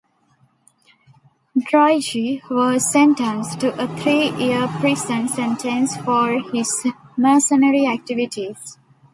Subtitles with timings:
[1.55, 8.79] Droege was sentenced to a three-year prison sentence for his mercenary activities.